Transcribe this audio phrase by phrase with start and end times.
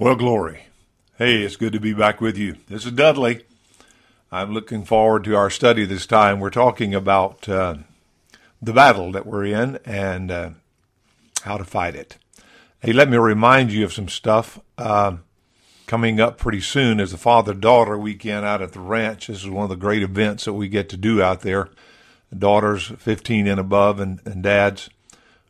[0.00, 0.62] Well, glory.
[1.18, 2.56] Hey, it's good to be back with you.
[2.68, 3.44] This is Dudley.
[4.32, 6.40] I'm looking forward to our study this time.
[6.40, 7.74] We're talking about uh,
[8.62, 10.50] the battle that we're in and uh,
[11.42, 12.16] how to fight it.
[12.78, 15.18] Hey, let me remind you of some stuff uh,
[15.86, 19.26] coming up pretty soon is the father daughter weekend out at the ranch.
[19.26, 21.68] This is one of the great events that we get to do out there.
[22.34, 24.88] Daughters 15 and above and, and dads,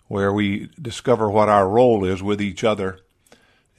[0.09, 2.99] where we discover what our role is with each other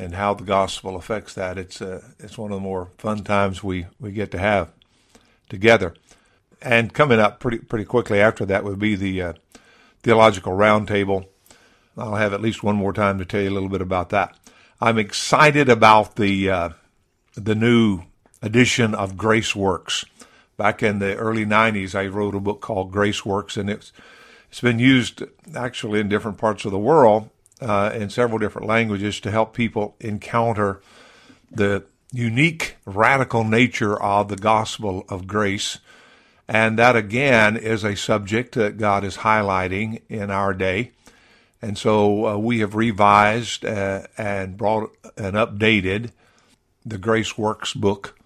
[0.01, 1.59] and how the gospel affects that.
[1.59, 4.69] It's uh, it's one of the more fun times we, we get to have
[5.47, 5.93] together.
[6.59, 9.33] And coming up pretty pretty quickly after that would be the uh,
[10.01, 11.27] theological roundtable.
[11.95, 14.35] I'll have at least one more time to tell you a little bit about that.
[14.79, 16.69] I'm excited about the uh,
[17.35, 18.01] the new
[18.41, 20.03] edition of Grace Works.
[20.57, 23.93] Back in the early '90s, I wrote a book called Grace Works, and it's
[24.49, 25.23] it's been used
[25.55, 27.29] actually in different parts of the world
[27.61, 30.81] uh, in several different languages to help people encounter
[31.51, 35.79] the unique, radical nature of the gospel of grace.
[36.47, 40.91] And that again is a subject that God is highlighting in our day.
[41.61, 46.11] And so uh, we have revised uh, and brought and updated
[46.85, 48.17] the Grace Works book,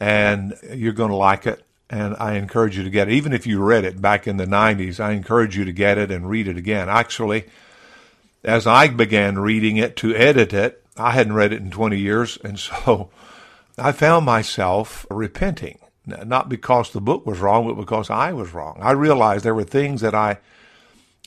[0.00, 1.64] and you're going to like it.
[1.88, 3.14] And I encourage you to get it.
[3.14, 6.10] Even if you read it back in the 90s, I encourage you to get it
[6.10, 6.88] and read it again.
[6.88, 7.44] Actually,
[8.44, 12.38] as I began reading it to edit it, I hadn't read it in 20 years,
[12.44, 13.10] and so
[13.76, 18.78] I found myself repenting, not because the book was wrong, but because I was wrong.
[18.80, 20.38] I realized there were things that I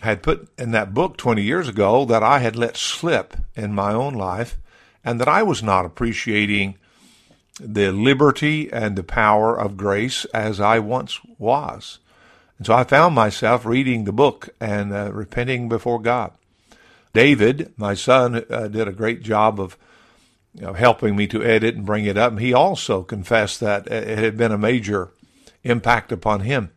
[0.01, 3.93] had put in that book 20 years ago that I had let slip in my
[3.93, 4.57] own life,
[5.03, 6.75] and that I was not appreciating
[7.59, 11.99] the liberty and the power of grace as I once was.
[12.57, 16.31] And so I found myself reading the book and uh, repenting before God.
[17.13, 19.77] David, my son, uh, did a great job of
[20.53, 22.31] you know, helping me to edit and bring it up.
[22.31, 25.11] And he also confessed that it had been a major
[25.63, 26.71] impact upon him.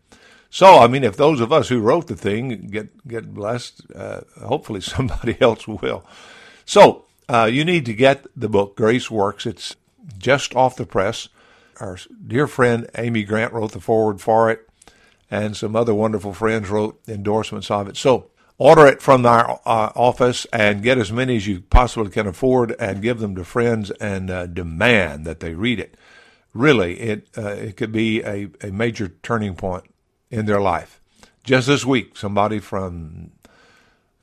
[0.51, 4.23] So, I mean, if those of us who wrote the thing get get blessed, uh,
[4.43, 6.05] hopefully somebody else will.
[6.65, 9.47] So, uh, you need to get the book Grace Works.
[9.47, 9.77] It's
[10.19, 11.29] just off the press.
[11.79, 14.69] Our dear friend Amy Grant wrote the foreword for it,
[15.31, 17.97] and some other wonderful friends wrote endorsements of it.
[17.97, 18.30] So,
[18.61, 22.77] order it from our uh, office and get as many as you possibly can afford
[22.79, 25.97] and give them to friends and uh, demand that they read it.
[26.53, 29.85] Really, it uh, it could be a, a major turning point
[30.31, 31.01] in their life.
[31.43, 33.31] Just this week, somebody from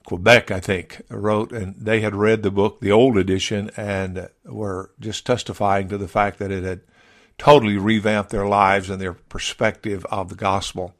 [0.05, 4.91] Quebec, I think, wrote, and they had read the book, the old edition, and were
[4.99, 6.81] just testifying to the fact that it had
[7.39, 10.93] totally revamped their lives and their perspective of the gospel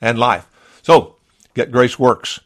[0.00, 0.48] and life.
[0.82, 1.16] So,
[1.54, 2.40] get Grace Works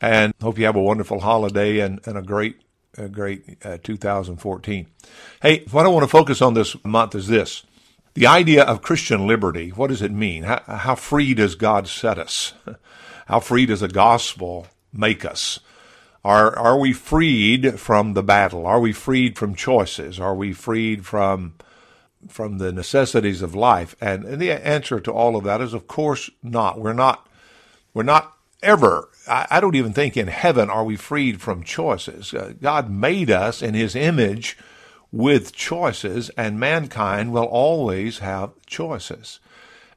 [0.00, 2.60] and hope you have a wonderful holiday and, and a great,
[2.96, 4.86] a great uh, 2014.
[5.42, 7.64] Hey, what I want to focus on this month is this.
[8.14, 10.42] The idea of Christian liberty, what does it mean?
[10.44, 12.52] How, how free does God set us?
[13.26, 15.60] How free does the gospel make us?
[16.24, 18.66] Are, are we freed from the battle?
[18.66, 20.18] Are we freed from choices?
[20.18, 21.54] Are we freed from,
[22.28, 23.94] from the necessities of life?
[24.00, 26.80] And, and the answer to all of that is, of course, not.
[26.80, 27.28] We're not,
[27.94, 32.32] we're not ever, I, don't even think in heaven are we freed from choices.
[32.32, 34.56] Uh, God made us in His image
[35.12, 39.40] with choices, and mankind will always have choices.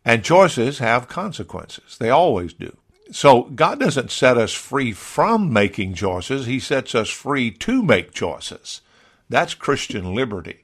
[0.03, 1.97] And choices have consequences.
[1.97, 2.75] They always do.
[3.12, 6.46] So God doesn't set us free from making choices.
[6.46, 8.81] He sets us free to make choices.
[9.30, 10.64] That's Christian liberty.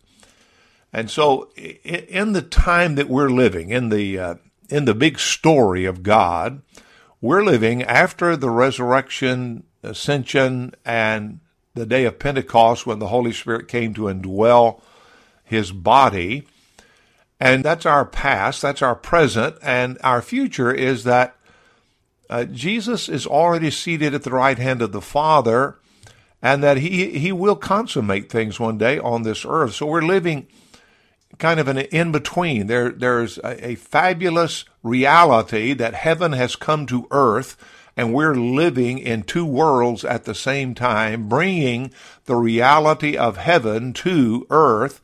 [0.94, 4.35] And so in the time that we're living, in the, uh,
[4.69, 6.61] in the big story of God,
[7.22, 11.39] we're living after the resurrection, ascension, and
[11.73, 14.81] the day of Pentecost when the Holy Spirit came to indwell
[15.44, 16.47] his body.
[17.39, 21.35] And that's our past, that's our present, and our future is that
[22.29, 25.77] uh, Jesus is already seated at the right hand of the Father,
[26.41, 29.75] and that he, he will consummate things one day on this earth.
[29.75, 30.47] So we're living
[31.38, 32.68] kind of an in between.
[32.68, 37.57] There, there's a, a fabulous reality that heaven has come to earth
[37.97, 41.91] and we're living in two worlds at the same time, bringing
[42.25, 45.01] the reality of heaven to earth.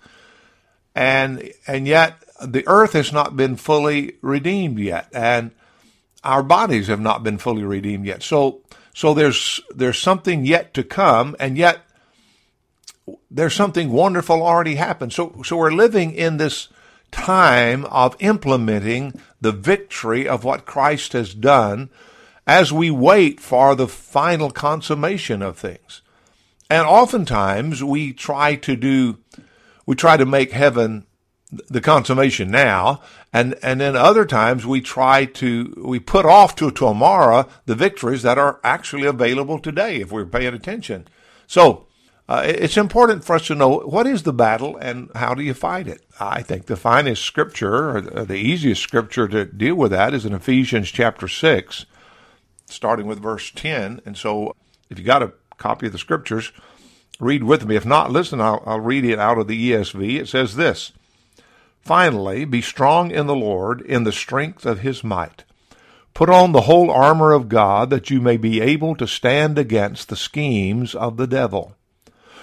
[0.94, 5.08] And, and yet the earth has not been fully redeemed yet.
[5.12, 5.50] And
[6.24, 8.22] our bodies have not been fully redeemed yet.
[8.22, 8.62] So,
[8.94, 11.36] so there's, there's something yet to come.
[11.40, 11.80] And yet
[13.30, 15.14] there's something wonderful already happened.
[15.14, 16.70] So, so we're living in this
[17.12, 21.90] time of implementing the victory of what Christ has done
[22.46, 26.02] as we wait for the final consummation of things.
[26.70, 29.20] And oftentimes we try to do,
[29.86, 31.06] we try to make heaven
[31.70, 33.02] the consummation now,
[33.32, 38.24] and and then other times we try to we put off to tomorrow the victories
[38.24, 41.08] that are actually available today if we're paying attention.
[41.46, 41.86] So
[42.30, 45.54] uh, it's important for us to know what is the battle and how do you
[45.54, 46.02] fight it.
[46.20, 50.34] I think the finest scripture, or the easiest scripture to deal with that, is in
[50.34, 51.86] Ephesians chapter six,
[52.66, 54.02] starting with verse ten.
[54.06, 54.56] And so,
[54.90, 56.54] if you got a copy of the scriptures,
[57.20, 57.76] read with me.
[57.76, 58.40] If not, listen.
[58.40, 60.22] I'll, I'll read it out of the ESV.
[60.22, 60.94] It says this.
[61.82, 65.44] Finally, be strong in the Lord, in the strength of his might.
[66.14, 70.08] Put on the whole armor of God, that you may be able to stand against
[70.08, 71.76] the schemes of the devil.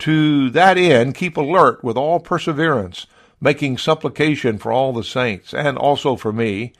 [0.00, 3.06] To that end, keep alert with all perseverance,
[3.40, 6.72] making supplication for all the saints, and also for me,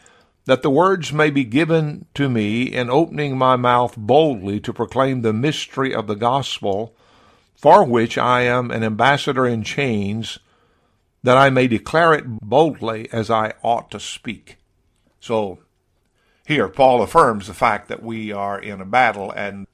[0.44, 5.22] that the words may be given to me in opening my mouth boldly to proclaim
[5.22, 6.94] the mystery of the gospel,
[7.54, 10.38] for which I am an ambassador in chains
[11.22, 14.58] that I may declare it boldly as I ought to speak.
[15.18, 15.58] So
[16.46, 19.66] here Paul affirms the fact that we are in a battle and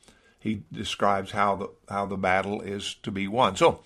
[0.43, 3.57] he describes how the how the battle is to be won.
[3.57, 3.81] So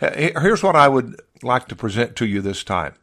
[0.00, 0.10] uh,
[0.40, 2.94] here's what I would like to present to you this time.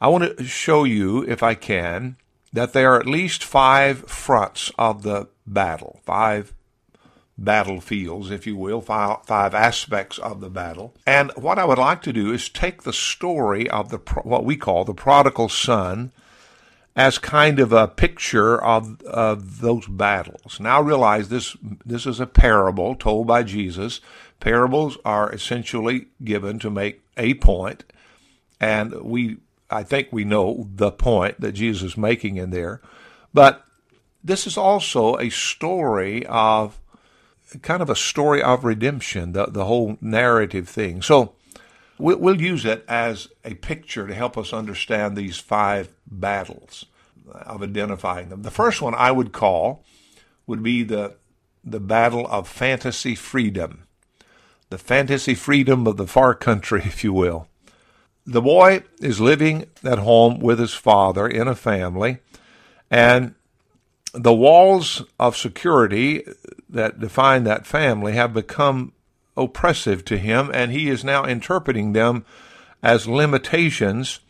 [0.00, 2.16] I want to show you if I can
[2.52, 6.54] that there are at least 5 fronts of the battle, 5
[7.36, 10.94] battlefields, if you will, five, five, aspects of the battle.
[11.06, 14.56] And what I would like to do is take the story of the what we
[14.56, 16.12] call the prodigal son
[16.98, 20.58] as kind of a picture of of those battles.
[20.58, 21.56] Now realize this
[21.86, 24.00] this is a parable told by Jesus.
[24.40, 27.84] Parables are essentially given to make a point,
[28.60, 29.36] and we
[29.70, 32.80] I think we know the point that Jesus is making in there.
[33.32, 33.64] But
[34.24, 36.80] this is also a story of
[37.62, 41.00] kind of a story of redemption, the, the whole narrative thing.
[41.02, 41.34] So
[41.98, 46.86] we'll, we'll use it as a picture to help us understand these five battles
[47.32, 48.42] of identifying them.
[48.42, 49.84] The first one I would call
[50.46, 51.16] would be the
[51.64, 53.82] the battle of fantasy freedom,
[54.70, 57.48] the fantasy freedom of the far country, if you will.
[58.26, 62.18] The boy is living at home with his father in a family,
[62.90, 63.34] and
[64.12, 66.24] the walls of security
[66.68, 68.92] that define that family have become
[69.38, 72.24] oppressive to him, and he is now interpreting them
[72.82, 74.20] as limitations,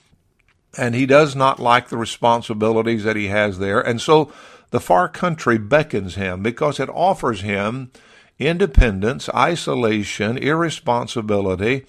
[0.76, 3.80] and he does not like the responsibilities that he has there.
[3.80, 4.32] And so
[4.70, 7.90] the far country beckons him because it offers him
[8.38, 11.84] independence, isolation, irresponsibility,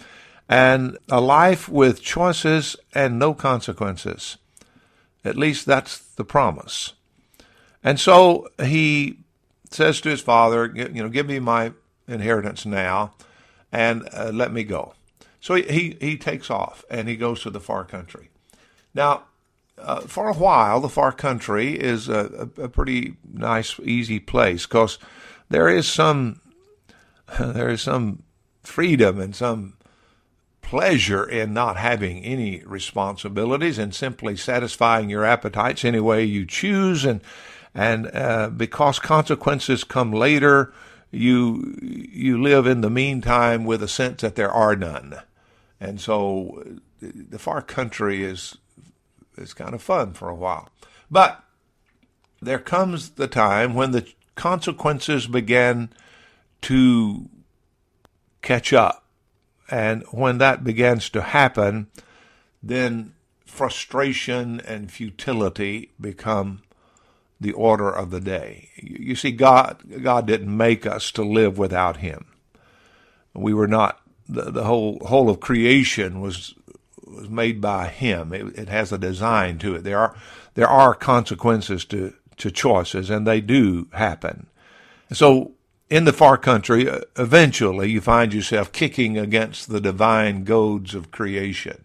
[0.47, 4.37] and a life with choices and no consequences.
[5.23, 6.93] At least that's the promise.
[7.83, 9.19] And so he
[9.69, 11.73] says to his father, you know, give me my
[12.11, 13.13] inheritance now
[13.71, 14.93] and uh, let me go.
[15.39, 18.29] So he, he, takes off and he goes to the far country.
[18.93, 19.23] Now,
[19.77, 24.65] uh, for a while, the far country is a, a, a pretty nice, easy place
[24.65, 24.97] because
[25.49, 26.41] there is some
[27.39, 28.23] there is some
[28.63, 29.75] freedom and some
[30.61, 37.05] pleasure in not having any responsibilities and simply satisfying your appetites any way you choose
[37.05, 37.21] and
[37.73, 40.73] and uh, because consequences come later,
[41.11, 45.15] you you live in the meantime with a sense that there are none,
[45.79, 46.63] and so
[47.01, 48.57] the far country is
[49.37, 50.69] is kind of fun for a while,
[51.09, 51.43] but
[52.41, 55.89] there comes the time when the consequences begin
[56.61, 57.29] to
[58.41, 59.05] catch up,
[59.69, 61.87] and when that begins to happen,
[62.61, 63.13] then
[63.45, 66.61] frustration and futility become
[67.39, 68.69] the order of the day.
[68.75, 72.25] You see, God, God didn't make us to live without Him.
[73.33, 76.53] We were not the, the whole whole of creation was
[77.05, 78.33] was made by Him.
[78.33, 79.83] It, it has a design to it.
[79.83, 80.15] There are
[80.55, 84.47] there are consequences to to choices, and they do happen.
[85.11, 85.53] So
[85.89, 91.11] in the far country, uh, eventually you find yourself kicking against the divine goads of
[91.11, 91.83] creation.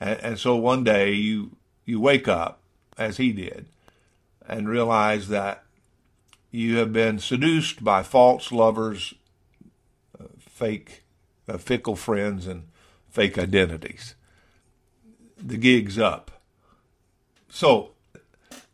[0.00, 2.60] And, and, so one day you, you wake up,
[2.96, 3.66] as he did,
[4.48, 5.64] and realize that
[6.50, 9.14] you have been seduced by false lovers,
[10.18, 11.04] uh, fake,
[11.48, 12.68] uh, fickle friends, and
[13.08, 14.14] fake identities.
[15.36, 16.30] The gig's up.
[17.48, 17.90] So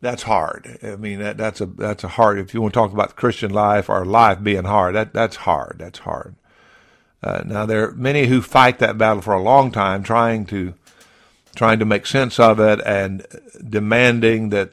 [0.00, 0.78] that's hard.
[0.82, 2.38] I mean, that, that's a that's a hard.
[2.38, 5.76] If you want to talk about Christian life or life being hard, that that's hard.
[5.78, 6.34] That's hard.
[7.22, 10.74] Uh, now there are many who fight that battle for a long time, trying to
[11.54, 13.26] trying to make sense of it and
[13.68, 14.72] demanding that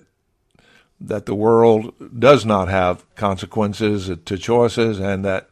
[1.01, 5.49] that the world does not have consequences to choices and that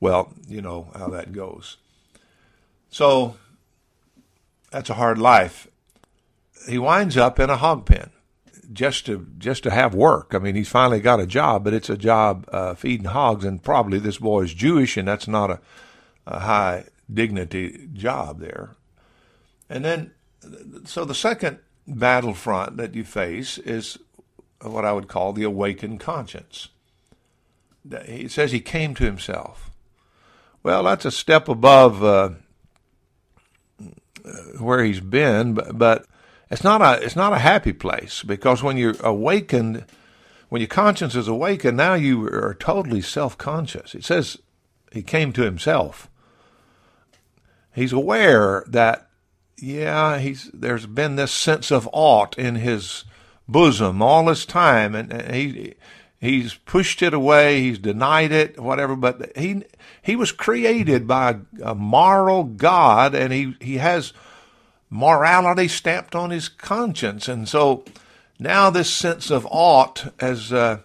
[0.00, 1.76] well, you know how that goes.
[2.90, 3.36] So
[4.70, 5.66] that's a hard life.
[6.68, 8.10] He winds up in a hog pen
[8.72, 10.34] just to just to have work.
[10.34, 13.62] I mean, he's finally got a job, but it's a job uh, feeding hogs, and
[13.62, 15.60] probably this boy is Jewish, and that's not a,
[16.26, 18.76] a high dignity job there.
[19.70, 20.12] And then,
[20.84, 23.98] so the second battlefront that you face is
[24.62, 26.68] what I would call the awakened conscience.
[28.06, 29.70] He says he came to himself.
[30.62, 32.30] Well, that's a step above uh,
[34.58, 36.06] where he's been, but, but
[36.50, 39.84] it's not a it's not a happy place because when you're awakened,
[40.48, 43.94] when your conscience is awakened, now you are totally self-conscious.
[43.94, 44.38] It says
[44.92, 46.10] he came to himself.
[47.74, 49.08] He's aware that
[49.56, 53.04] yeah, he's there's been this sense of ought in his
[53.48, 55.74] bosom all this time, and, he
[56.20, 58.96] he's pushed it away, he's denied it, whatever.
[58.96, 59.64] But he
[60.02, 64.12] he was created by a moral God, and he he has
[64.90, 67.28] morality stamped on his conscience.
[67.28, 67.84] And so
[68.38, 70.78] now this sense of ought as, uh,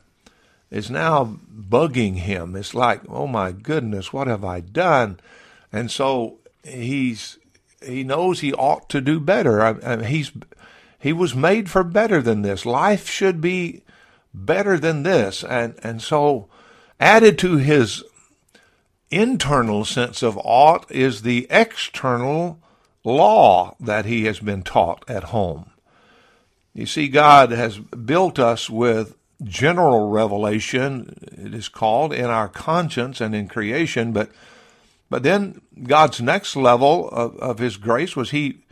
[0.70, 2.55] is now bugging him.
[2.55, 5.20] It's like, oh my goodness, what have I done?
[5.72, 7.38] And so he's
[7.86, 9.62] he knows he ought to do better.
[9.62, 10.32] I, I, he's
[11.03, 12.65] he was made for better than this.
[12.65, 13.83] Life should be
[14.33, 15.43] better than this.
[15.43, 16.48] And and so
[16.98, 18.05] added to his
[19.12, 22.57] internal sense of ought is the external
[23.03, 25.72] law that he has been taught at home.
[26.74, 33.19] You see, God has built us with general revelation, it is called, in our conscience
[33.19, 34.31] and in creation, but
[35.10, 38.63] but then God's next level of, of his grace was he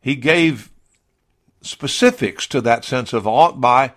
[0.00, 0.70] he gave
[1.62, 3.92] specifics to that sense of ought by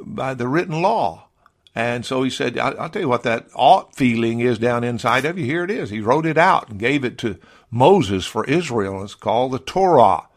[0.00, 1.28] by the written law.
[1.74, 5.36] And so he said, I'll tell you what that ought feeling is down inside of
[5.36, 5.44] you.
[5.44, 5.90] Here it is.
[5.90, 9.02] He wrote it out and gave it to Moses for Israel.
[9.02, 10.28] It's called the Torah.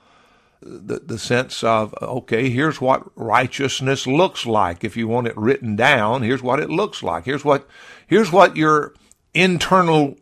[0.60, 4.84] The, the sense of, okay, here's what righteousness looks like.
[4.84, 7.26] If you want it written down, here's what it looks like.
[7.26, 7.68] Here's what,
[8.08, 8.96] here's what your
[9.36, 10.18] internal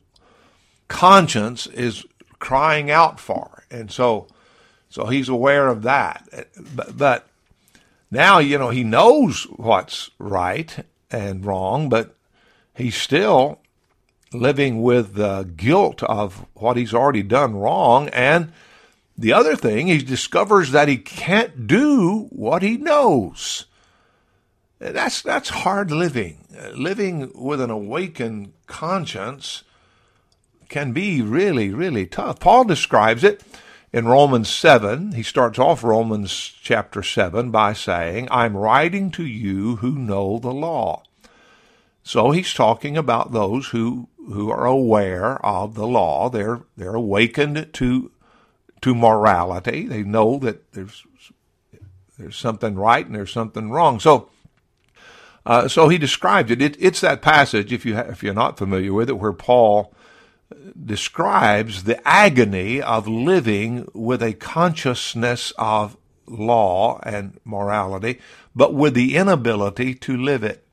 [0.89, 2.05] conscience is
[2.37, 3.63] crying out for.
[3.71, 4.27] And so,
[4.89, 6.27] so he's aware of that.
[6.75, 7.27] But, but
[8.11, 12.15] now, you know, he knows what's right and wrong, but
[12.75, 13.59] he's still
[14.33, 18.09] living with the guilt of what he's already done wrong.
[18.09, 18.51] And
[19.17, 23.65] the other thing, he discovers that he can't do what he knows.
[24.79, 26.45] That's, that's hard living.
[26.73, 29.63] Living with an awakened conscience
[30.67, 32.39] can be really, really tough.
[32.39, 33.41] Paul describes it
[33.95, 35.13] in Romans 7.
[35.13, 40.51] He starts off Romans chapter 7 by saying, I'm writing to you who know the
[40.51, 41.03] law.
[42.03, 46.29] So he's talking about those who who are aware of the law.
[46.29, 48.11] They're they're awakened to
[48.81, 49.87] to morality.
[49.87, 51.03] They know that there's
[52.19, 54.01] there's something right and there's something wrong.
[54.01, 54.29] So
[55.45, 56.61] uh, so he describes it.
[56.61, 56.75] it.
[56.79, 59.93] It's that passage, if you ha- if you're not familiar with it, where Paul
[60.83, 65.97] describes the agony of living with a consciousness of
[66.27, 68.19] law and morality,
[68.55, 70.64] but with the inability to live it.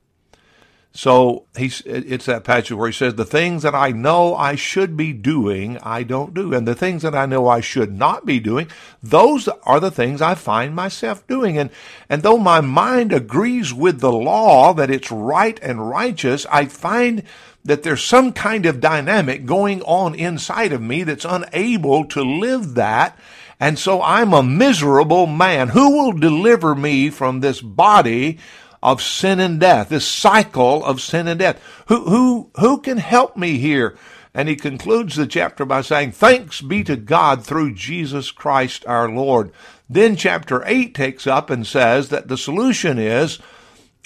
[0.95, 4.95] So he's, it's that passage where he says, the things that I know I should
[4.95, 6.53] be doing, I don't do.
[6.53, 8.69] And the things that I know I should not be doing,
[9.03, 11.57] those are the things I find myself doing.
[11.57, 11.71] And,
[12.11, 17.23] and though my mind agrees with the law that it's right and righteous, I find
[17.65, 22.75] that there's some kind of dynamic going on inside of me that's unable to live
[22.75, 23.19] that.
[23.59, 25.69] And so I'm a miserable man.
[25.69, 28.41] Who will deliver me from this body
[28.83, 31.63] of sin and death, this cycle of sin and death.
[31.87, 33.97] Who, who, who can help me here?
[34.35, 39.09] And he concludes the chapter by saying, Thanks be to God through Jesus Christ our
[39.09, 39.53] Lord.
[39.89, 43.39] Then chapter 8 takes up and says that the solution is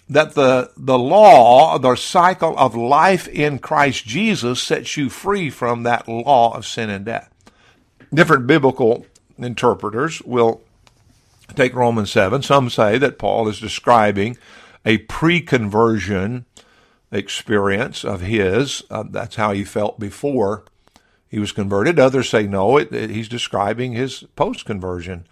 [0.08, 5.84] that the, the law, the cycle of life in Christ Jesus sets you free from
[5.84, 7.32] that law of sin and death.
[8.12, 9.06] Different biblical
[9.38, 10.60] interpreters will
[11.54, 12.42] take Romans 7.
[12.42, 14.36] Some say that Paul is describing
[14.86, 16.46] a pre-conversion
[17.10, 18.82] experience of his.
[18.88, 20.64] Uh, that's how he felt before
[21.28, 21.98] he was converted.
[21.98, 25.26] Others say no, it, it, he's describing his post-conversion.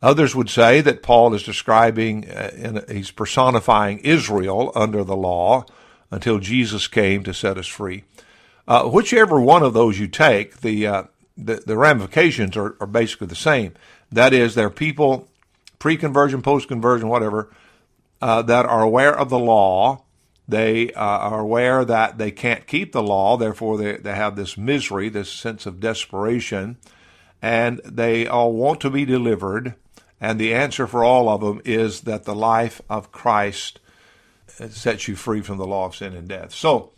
[0.00, 5.64] Others would say that Paul is describing, uh, in, he's personifying Israel under the law
[6.10, 8.04] until Jesus came to set us free.
[8.68, 11.02] Uh, whichever one of those you take, the, uh,
[11.36, 13.74] the, the ramifications are, are basically the same.
[14.12, 15.28] That is, they're people,
[15.78, 17.50] pre-conversion, post-conversion, whatever,
[18.24, 20.02] uh, that are aware of the law.
[20.48, 24.56] They uh, are aware that they can't keep the law, therefore they, they have this
[24.56, 26.78] misery, this sense of desperation,
[27.42, 29.74] and they all want to be delivered.
[30.22, 33.78] And the answer for all of them is that the life of Christ
[34.46, 36.54] sets you free from the law of sin and death.
[36.54, 36.92] So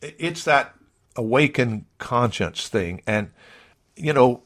[0.00, 0.74] it's that
[1.14, 3.02] awakened conscience thing.
[3.06, 3.32] And,
[3.96, 4.44] you know,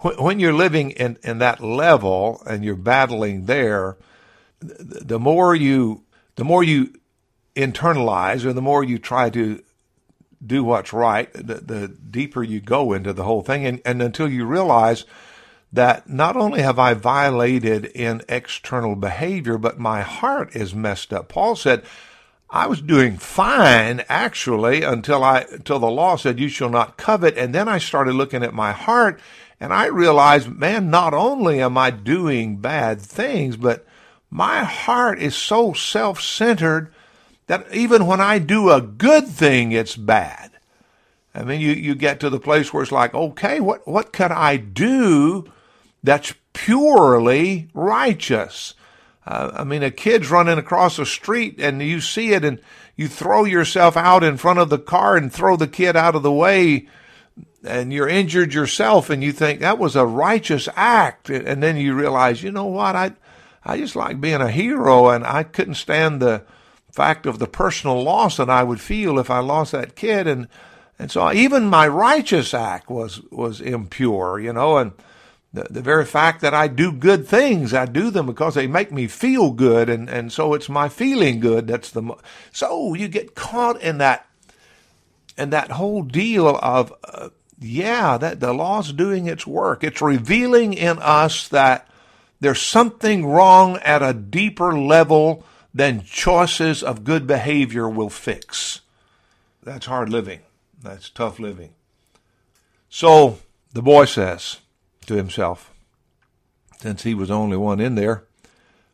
[0.00, 3.98] when you're living in, in that level and you're battling there,
[4.64, 6.02] the more you
[6.36, 6.94] the more you
[7.54, 9.62] internalize or the more you try to
[10.44, 14.28] do what's right, the, the deeper you go into the whole thing, and, and until
[14.28, 15.04] you realize
[15.72, 21.28] that not only have I violated in external behavior, but my heart is messed up.
[21.28, 21.82] Paul said,
[22.50, 27.36] I was doing fine actually until I until the law said you shall not covet,
[27.36, 29.20] and then I started looking at my heart
[29.58, 33.86] and I realized, man, not only am I doing bad things, but
[34.34, 36.92] my heart is so self centered
[37.46, 40.50] that even when I do a good thing, it's bad.
[41.32, 44.32] I mean, you, you get to the place where it's like, okay, what, what can
[44.32, 45.52] I do
[46.02, 48.74] that's purely righteous?
[49.24, 52.60] Uh, I mean, a kid's running across the street and you see it and
[52.96, 56.24] you throw yourself out in front of the car and throw the kid out of
[56.24, 56.88] the way
[57.62, 61.30] and you're injured yourself and you think that was a righteous act.
[61.30, 62.96] And then you realize, you know what?
[62.96, 63.12] I,
[63.64, 66.42] I just like being a hero, and I couldn't stand the
[66.92, 70.48] fact of the personal loss that I would feel if I lost that kid, and
[70.98, 74.92] and so even my righteous act was was impure, you know, and
[75.52, 78.92] the the very fact that I do good things, I do them because they make
[78.92, 82.02] me feel good, and and so it's my feeling good that's the
[82.52, 84.26] so you get caught in that
[85.36, 89.82] and that whole deal of uh, yeah that the law's doing its work.
[89.82, 91.88] It's revealing in us that
[92.44, 98.82] there's something wrong at a deeper level than choices of good behavior will fix.
[99.62, 100.40] That's hard living.
[100.82, 101.70] That's tough living.
[102.90, 103.38] So
[103.72, 104.58] the boy says
[105.06, 105.72] to himself,
[106.78, 108.24] since he was the only one in there,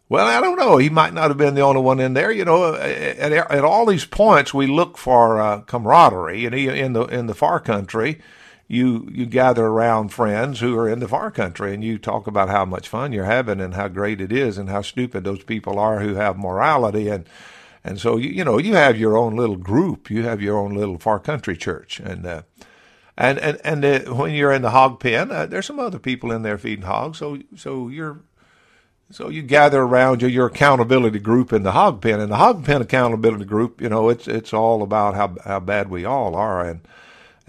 [0.09, 0.77] well, I don't know.
[0.77, 2.31] He might not have been the only one in there.
[2.31, 6.47] You know, at, at all these points, we look for uh, camaraderie.
[6.47, 8.21] And in the in the far country,
[8.71, 12.49] you you gather around friends who are in the far country and you talk about
[12.49, 15.77] how much fun you're having and how great it is and how stupid those people
[15.77, 17.09] are who have morality.
[17.09, 17.29] And
[17.83, 20.09] and so you you know you have your own little group.
[20.09, 21.99] You have your own little far country church.
[21.99, 22.43] And uh,
[23.17, 26.31] and and and uh, when you're in the hog pen uh, there's some other people
[26.31, 27.19] in there feeding hogs.
[27.19, 28.21] So so you're
[29.11, 32.21] so you gather around your, your accountability group in the hog pen.
[32.21, 35.91] And the hog pen accountability group you know it's it's all about how how bad
[35.91, 36.65] we all are.
[36.65, 36.83] And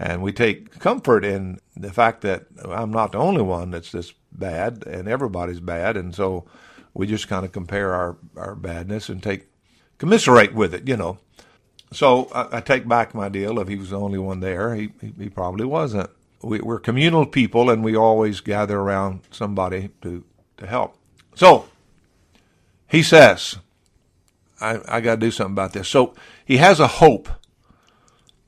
[0.02, 4.12] and we take comfort in the fact that I'm not the only one that's this
[4.32, 5.96] bad, and everybody's bad.
[5.96, 6.44] And so
[6.92, 9.46] we just kind of compare our, our badness and take
[9.98, 11.18] commiserate with it, you know.
[11.92, 13.60] So I, I take back my deal.
[13.60, 16.10] If he was the only one there, he, he, he probably wasn't.
[16.42, 20.24] We, we're communal people, and we always gather around somebody to,
[20.56, 20.96] to help.
[21.36, 21.68] So
[22.88, 23.56] he says,
[24.60, 25.88] I, I got to do something about this.
[25.88, 27.28] So he has a hope.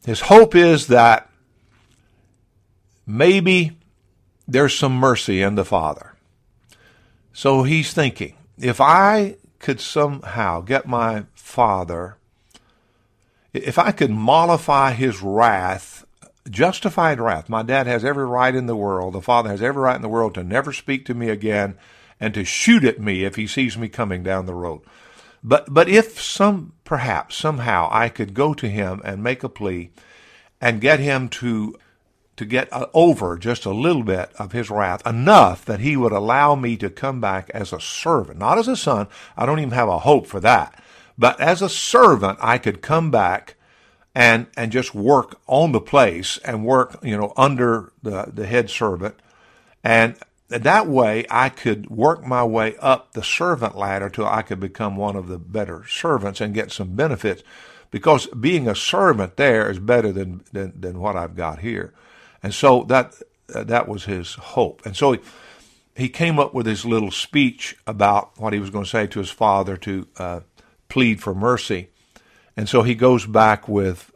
[0.05, 1.31] His hope is that
[3.07, 3.79] maybe
[4.47, 6.14] there's some mercy in the Father.
[7.33, 12.17] So he's thinking, if I could somehow get my Father,
[13.53, 16.05] if I could mollify his wrath,
[16.49, 19.97] justified wrath, my dad has every right in the world, the Father has every right
[19.97, 21.77] in the world to never speak to me again
[22.21, 24.83] and to shoot at me if he sees me coming down the road.
[25.43, 29.90] But, but if some, perhaps, somehow I could go to him and make a plea
[30.61, 31.77] and get him to
[32.37, 36.12] to get uh, over just a little bit of his wrath, enough that he would
[36.12, 39.07] allow me to come back as a servant, not as a son.
[39.37, 40.83] I don't even have a hope for that.
[41.16, 43.55] But as a servant, I could come back
[44.14, 48.70] and and just work on the place and work you know under the the head
[48.70, 49.16] servant
[49.83, 50.16] and
[50.49, 54.97] that way I could work my way up the servant ladder till I could become
[54.97, 57.42] one of the better servants and get some benefits
[57.90, 61.92] because being a servant there is better than than, than what I've got here
[62.44, 63.14] and so that
[63.52, 65.20] uh, that was his hope and so he,
[65.96, 69.18] he came up with his little speech about what he was going to say to
[69.18, 70.40] his father to uh,
[70.88, 71.88] plead for mercy
[72.57, 74.12] and so he goes back with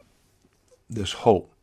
[0.89, 1.53] this hope.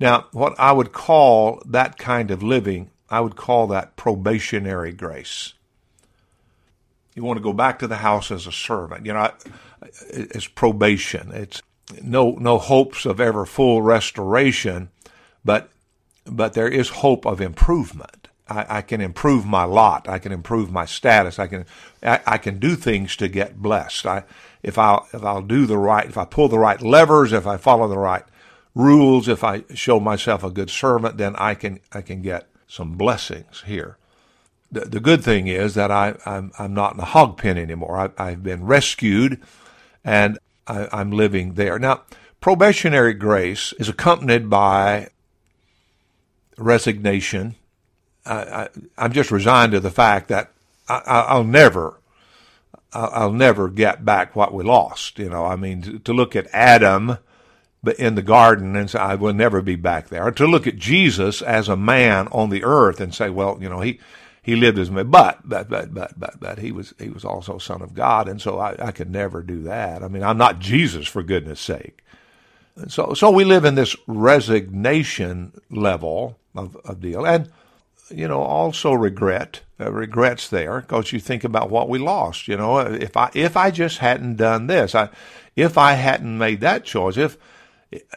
[0.00, 5.54] Now, what I would call that kind of living, I would call that probationary grace.
[7.14, 9.06] You want to go back to the house as a servant.
[9.06, 9.30] You know,
[10.10, 11.30] it's probation.
[11.32, 11.62] It's
[12.02, 14.88] no no hopes of ever full restoration,
[15.44, 15.70] but
[16.24, 18.28] but there is hope of improvement.
[18.48, 20.08] I, I, can improve my lot.
[20.08, 21.38] I can improve my status.
[21.38, 21.64] I can
[22.02, 24.06] I, I can do things to get blessed.
[24.06, 24.24] I
[24.62, 27.56] if I if I'll do the right, if I pull the right levers, if I
[27.56, 28.24] follow the right
[28.74, 32.96] rules, if I show myself a good servant, then I can I can get some
[32.96, 33.96] blessings here.
[34.70, 38.12] The, the good thing is that I, I'm I'm not in a hog pen anymore.
[38.18, 39.40] I, have been rescued,
[40.04, 42.02] and I, I'm living there now.
[42.40, 45.10] Probationary grace is accompanied by
[46.62, 47.56] resignation.
[48.24, 50.52] I, am just resigned to the fact that
[50.88, 51.98] I, will never
[52.92, 55.18] I'll never get back what we lost.
[55.18, 57.18] You know, I mean, to, look at Adam
[57.98, 60.30] in the garden and say, I will never be back there.
[60.30, 63.80] To look at Jesus as a man on the earth and say, well, you know,
[63.80, 63.98] he,
[64.42, 67.58] he lived as man, but, but, but, but, but, but he was, he was also
[67.58, 68.28] son of God.
[68.28, 70.02] And so I, I could never do that.
[70.02, 72.04] I mean, I'm not Jesus for goodness sake.
[72.88, 77.26] So, so we live in this resignation level of, of deal.
[77.26, 77.50] And,
[78.10, 82.48] you know, also regret, uh, regrets there because you think about what we lost.
[82.48, 85.08] You know, if I if I just hadn't done this, I
[85.56, 87.38] if I hadn't made that choice, if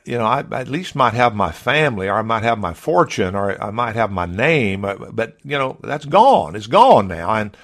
[0.05, 3.35] you know, I at least might have my family, or I might have my fortune,
[3.35, 6.55] or I might have my name, uh, but you know, that's gone.
[6.55, 7.55] It's gone now, and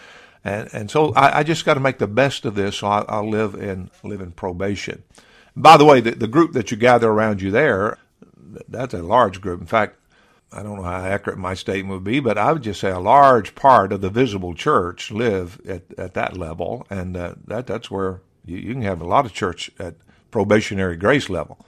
[0.43, 2.77] and and so I, I just got to make the best of this.
[2.77, 5.03] So I, I'll live in live in probation.
[5.55, 7.97] By the way, the, the group that you gather around you there,
[8.67, 9.59] that's a large group.
[9.59, 9.97] In fact,
[10.53, 12.99] I don't know how accurate my statement would be, but I would just say a
[12.99, 17.89] large part of the visible church live at, at that level, and uh, that that's
[17.89, 19.95] where you, you, can have a lot of church at
[20.29, 21.65] probationary grace level.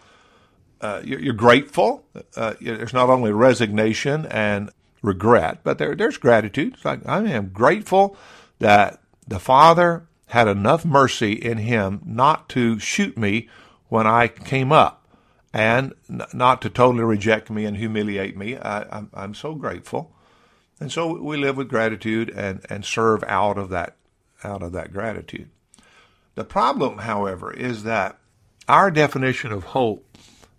[0.81, 2.05] Uh, you're, you're, grateful.
[2.35, 4.69] Uh, there's not only resignation and
[5.01, 6.73] regret, but there, there's gratitude.
[6.73, 8.17] It's like I am grateful
[8.59, 13.47] that the Father had enough mercy in Him not to shoot me
[13.87, 15.02] when I came up
[15.53, 15.93] and
[16.33, 18.57] not to totally reject me and humiliate me.
[18.57, 20.13] I, am I'm, I'm so grateful,
[20.79, 23.95] and so we live with gratitude and and serve out of that
[24.43, 25.49] out of that gratitude.
[26.35, 28.17] The problem, however, is that
[28.67, 30.17] our definition of hope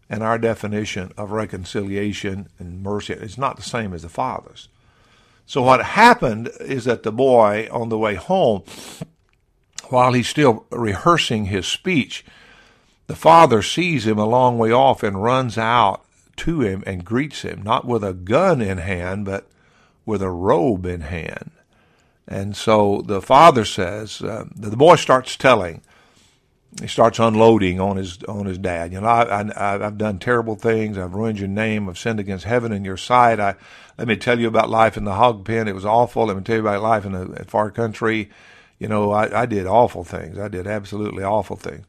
[0.08, 4.68] and our definition of reconciliation and mercy is not the same as the Father's.
[5.46, 8.62] So what happened is that the boy on the way home,
[9.88, 12.24] while he's still rehearsing his speech,
[13.06, 16.04] the father sees him a long way off and runs out
[16.36, 19.46] to him and greets him, not with a gun in hand, but
[20.06, 21.50] with a robe in hand.
[22.26, 25.82] And so the father says, uh, the boy starts telling,
[26.80, 28.92] he starts unloading on his on his dad.
[28.92, 30.98] You know, I, I, I've done terrible things.
[30.98, 31.88] I've ruined your name.
[31.88, 33.38] I've sinned against heaven and your sight.
[33.38, 33.54] I
[33.96, 35.68] let me tell you about life in the hog pen.
[35.68, 36.26] It was awful.
[36.26, 38.28] Let me tell you about life in the far country.
[38.80, 40.36] You know, I, I did awful things.
[40.36, 41.86] I did absolutely awful things.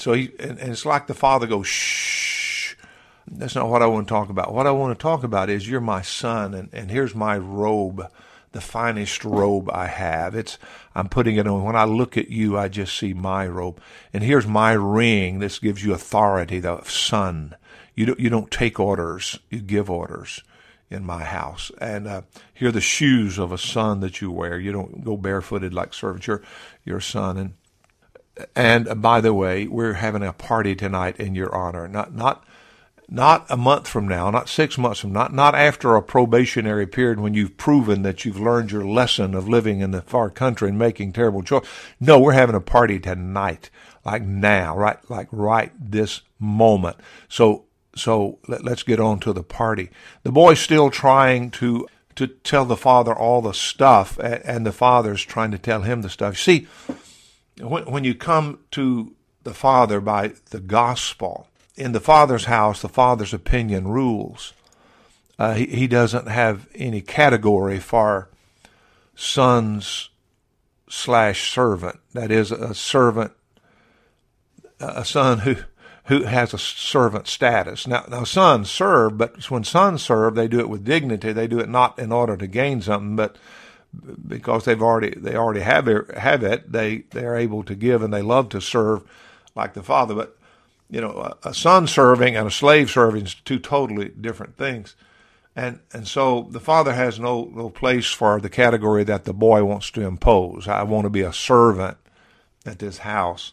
[0.00, 2.74] So he, and, and it's like the father goes, shh.
[3.30, 4.54] That's not what I want to talk about.
[4.54, 8.10] What I want to talk about is you're my son, and, and here's my robe,
[8.52, 10.34] the finest robe I have.
[10.34, 10.58] It's
[10.94, 11.62] I'm putting it on.
[11.62, 13.80] When I look at you, I just see my robe,
[14.14, 15.40] and here's my ring.
[15.40, 17.54] This gives you authority, the son.
[17.94, 20.42] You don't you don't take orders, you give orders
[20.90, 21.70] in my house.
[21.80, 22.22] And uh,
[22.54, 24.58] here are the shoes of a son that you wear.
[24.58, 26.26] You don't go barefooted like servants.
[26.26, 26.42] You're,
[26.86, 27.36] a son.
[27.36, 27.54] And
[28.54, 31.88] and uh, by the way, we're having a party tonight in your honor.
[31.88, 32.44] Not not
[33.08, 37.20] not a month from now, not six months from not not after a probationary period
[37.20, 40.78] when you've proven that you've learned your lesson of living in the far country and
[40.78, 41.68] making terrible choices.
[41.98, 43.70] No, we're having a party tonight,
[44.04, 46.96] like now, right, like right this moment.
[47.28, 47.64] So
[47.96, 49.90] so let, us get on to the party.
[50.22, 55.22] The boy's still trying to to tell the father all the stuff, and the father's
[55.22, 56.36] trying to tell him the stuff.
[56.36, 56.66] See
[57.60, 62.88] when, when you come to the Father by the gospel, in the Father's house, the
[62.88, 64.52] Father's opinion rules.
[65.38, 68.28] Uh, he, he doesn't have any category for
[69.14, 70.10] sons
[70.88, 72.00] slash servant.
[72.12, 73.32] That is, a servant,
[74.80, 75.56] a son who
[76.08, 77.86] who has a servant status.
[77.86, 81.34] Now, now sons serve, but when sons serve, they do it with dignity.
[81.34, 83.36] They do it not in order to gain something, but
[84.26, 86.70] because they've already they already have it, have it.
[86.70, 89.02] They they are able to give and they love to serve
[89.54, 90.14] like the father.
[90.14, 90.36] But
[90.90, 94.94] you know, a, a son serving and a slave serving is two totally different things.
[95.56, 99.64] And and so the father has no no place for the category that the boy
[99.64, 100.68] wants to impose.
[100.68, 101.96] I want to be a servant
[102.64, 103.52] at this house.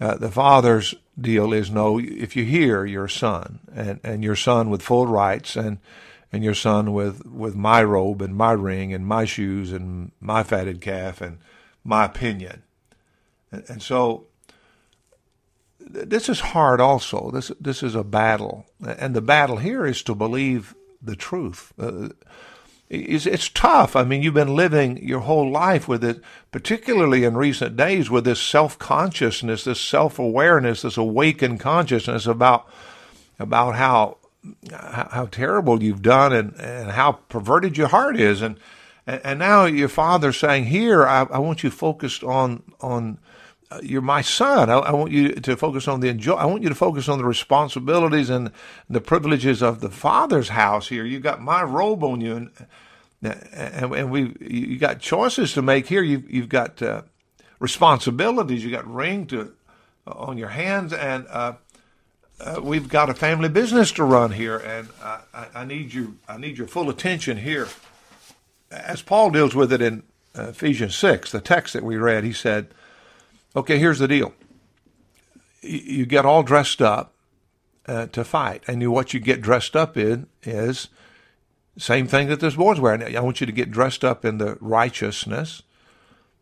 [0.00, 1.98] Uh, the father's deal is no.
[2.00, 5.78] If you hear your son and and your son with full rights and
[6.34, 10.42] and your son with with my robe and my ring and my shoes and my
[10.42, 11.38] fatted calf and
[11.84, 12.64] my opinion,
[13.52, 14.26] and, and so
[15.78, 16.80] this is hard.
[16.80, 21.72] Also, this this is a battle, and the battle here is to believe the truth.
[21.78, 22.08] Uh,
[22.90, 23.94] it's, it's tough.
[23.94, 26.20] I mean, you've been living your whole life with it,
[26.50, 32.68] particularly in recent days, with this self consciousness, this self awareness, this awakened consciousness about
[33.38, 34.18] about how
[34.70, 38.58] how terrible you've done and, and how perverted your heart is, and
[39.06, 43.18] and, now your father's saying, "Here, I, I want you focused on on."
[43.70, 44.68] Uh, you're my son.
[44.68, 46.34] I, I, want you to focus on the enjoy.
[46.34, 48.50] I want you to focus on the responsibilities and
[48.90, 50.88] the privileges of the Father's house.
[50.88, 52.50] Here, you've got my robe on you, and
[53.22, 56.02] and, and we you got choices to make here.
[56.02, 57.02] You've you've got uh,
[57.58, 58.64] responsibilities.
[58.64, 59.54] You got ring to
[60.06, 61.54] uh, on your hands, and uh,
[62.40, 66.18] uh, we've got a family business to run here, and I, I, need you.
[66.28, 67.68] I need your full attention here.
[68.70, 70.02] As Paul deals with it in
[70.34, 72.74] Ephesians six, the text that we read, he said
[73.56, 74.32] Okay, here's the deal.
[75.62, 77.14] You get all dressed up
[77.86, 80.88] uh, to fight, and you, what you get dressed up in is
[81.78, 83.16] same thing that this boy's wearing.
[83.16, 85.62] I want you to get dressed up in the righteousness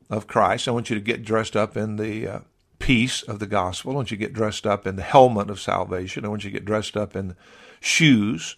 [0.08, 0.68] of Christ.
[0.68, 2.38] I want you to get dressed up in the uh,
[2.82, 3.94] peace of the gospel.
[3.94, 6.24] Want you get dressed up in the helmet of salvation.
[6.24, 7.36] I want you to get dressed up in
[7.80, 8.56] shoes.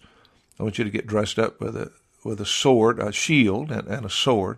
[0.59, 1.91] I want you to get dressed up with a
[2.23, 4.57] with a sword, a shield, and, and a sword.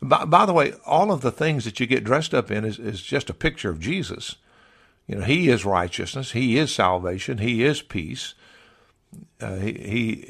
[0.00, 2.78] By, by, the way, all of the things that you get dressed up in is,
[2.78, 4.36] is just a picture of Jesus.
[5.06, 6.32] You know, He is righteousness.
[6.32, 7.38] He is salvation.
[7.38, 8.32] He is peace.
[9.38, 9.72] Uh, he,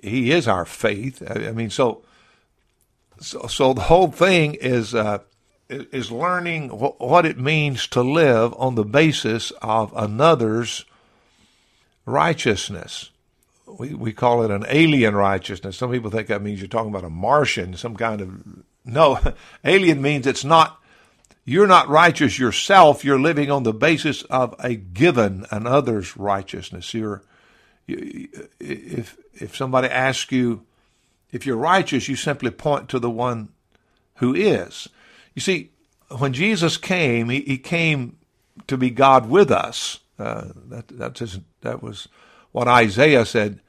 [0.03, 1.23] he He is our faith.
[1.31, 2.03] I, I mean, so,
[3.21, 5.19] so so the whole thing is uh,
[5.69, 10.85] is learning what it means to live on the basis of another's
[12.07, 13.11] righteousness.
[13.67, 15.77] We we call it an alien righteousness.
[15.77, 19.21] Some people think that means you're talking about a Martian, some kind of no,
[19.65, 20.81] alien means it's not,
[21.45, 23.05] you're not righteous yourself.
[23.05, 26.93] You're living on the basis of a given, another's righteousness.
[26.95, 27.23] You're,
[27.87, 28.29] you,
[28.59, 30.65] if, if somebody asks you
[31.31, 33.51] if you're righteous, you simply point to the one
[34.17, 34.89] who is.
[35.39, 35.71] You see,
[36.19, 38.17] when Jesus came, he, he came
[38.67, 40.01] to be God with us.
[40.19, 42.09] Uh, that, that's his, that was
[42.51, 43.61] what Isaiah said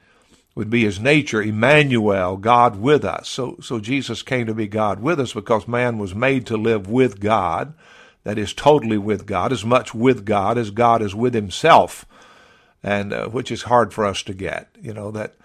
[0.56, 3.28] would be his nature, Emmanuel, God with us.
[3.28, 6.88] So, so Jesus came to be God with us because man was made to live
[6.88, 7.74] with God,
[8.24, 12.04] that is totally with God, as much with God as God is with himself,
[12.82, 14.74] and uh, which is hard for us to get.
[14.82, 15.36] You know, that,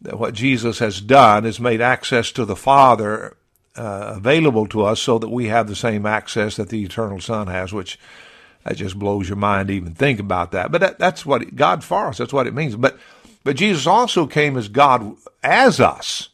[0.00, 3.36] that what Jesus has done is made access to the Father
[3.80, 7.46] uh, available to us so that we have the same access that the eternal Son
[7.46, 7.98] has, which
[8.64, 10.70] that just blows your mind to even think about that.
[10.70, 12.18] But that, that's what God for us.
[12.18, 12.76] That's what it means.
[12.76, 12.98] But
[13.42, 16.28] but Jesus also came as God as us.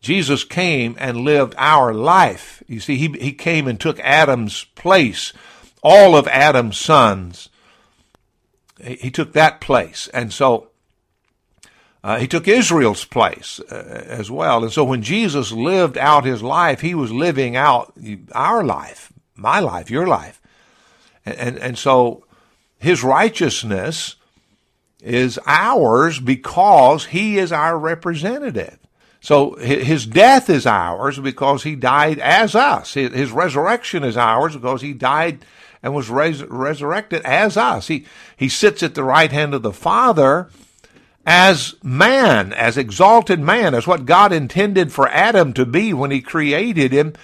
[0.00, 2.62] Jesus came and lived our life.
[2.66, 5.34] You see, he, he came and took Adam's place,
[5.82, 7.50] all of Adam's sons.
[8.82, 10.08] He, he took that place.
[10.08, 10.70] And so
[12.04, 14.64] uh, he took Israel's place uh, as well.
[14.64, 17.92] And so when Jesus lived out his life, he was living out
[18.32, 20.40] our life, my life, your life.
[21.24, 22.24] And, and, and so
[22.78, 24.16] his righteousness
[25.00, 28.78] is ours because he is our representative.
[29.20, 32.94] So his death is ours because he died as us.
[32.94, 35.44] His resurrection is ours because he died
[35.80, 37.86] and was res- resurrected as us.
[37.86, 40.48] He, he sits at the right hand of the Father
[41.24, 46.20] as man, as exalted man, as what God intended for Adam to be when he
[46.20, 47.14] created him.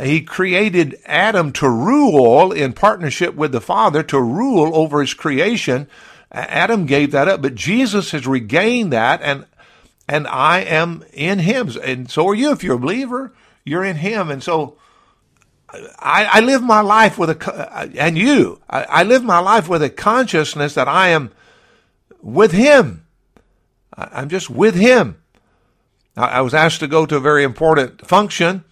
[0.00, 5.88] He created Adam to rule in partnership with the Father, to rule over his creation
[6.34, 9.46] Adam gave that up, but Jesus has regained that, and
[10.08, 12.50] and I am in Him, and so are you.
[12.50, 13.32] If you're a believer,
[13.64, 14.76] you're in Him, and so
[15.72, 19.82] I, I live my life with a, and you, I, I live my life with
[19.82, 21.30] a consciousness that I am
[22.20, 23.03] with Him.
[23.96, 25.18] I, am just with Him.
[26.16, 28.64] I, I was asked to go to a very important function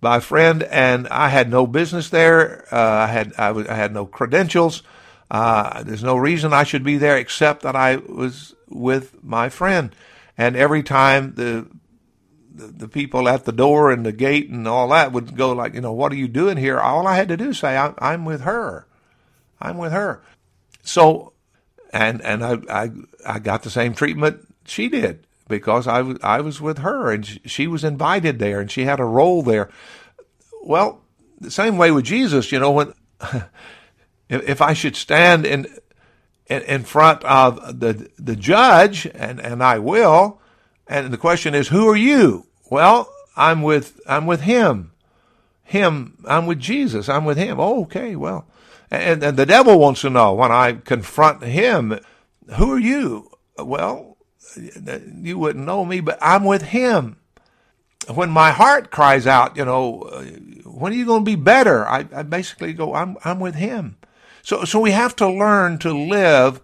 [0.00, 2.66] by a friend, and I had no business there.
[2.72, 4.82] Uh, I had I, had no credentials.
[5.30, 9.94] Uh, there's no reason I should be there except that I was with my friend.
[10.38, 11.66] And every time the,
[12.54, 15.74] the the people at the door and the gate and all that would go like,
[15.74, 16.78] you know, what are you doing here?
[16.78, 18.86] All I had to do is say, I'm, I'm with her.
[19.60, 20.22] I'm with her.
[20.82, 21.32] So,
[21.92, 22.90] and and I I
[23.26, 27.40] I got the same treatment she did because I was I was with her and
[27.48, 29.70] she was invited there and she had a role there.
[30.62, 31.02] Well,
[31.40, 32.94] the same way with Jesus, you know, when
[34.28, 35.66] if I should stand in
[36.46, 40.40] in, in front of the the judge, and and I will,
[40.86, 42.46] and the question is, who are you?
[42.70, 44.92] Well, I'm with I'm with him,
[45.62, 46.24] him.
[46.26, 47.08] I'm with Jesus.
[47.08, 47.58] I'm with him.
[47.60, 48.46] Oh, okay, well,
[48.90, 51.98] and and the devil wants to know when I confront him,
[52.56, 53.30] who are you?
[53.58, 54.15] Well,
[54.56, 57.16] you wouldn't know me, but I'm with him.
[58.12, 60.22] When my heart cries out, you know, uh,
[60.64, 61.86] when are you going to be better?
[61.88, 63.96] I, I basically go, I'm I'm with him.
[64.42, 66.60] So, so we have to learn to live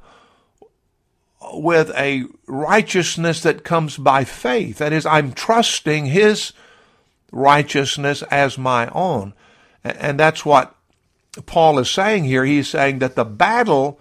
[1.52, 4.78] with a righteousness that comes by faith.
[4.78, 6.52] That is, I'm trusting His
[7.30, 9.34] righteousness as my own.
[9.82, 10.76] And that's what
[11.46, 12.44] Paul is saying here.
[12.44, 13.98] He's saying that the battle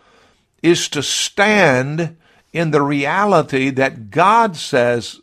[0.61, 2.17] is to stand
[2.53, 5.21] in the reality that God says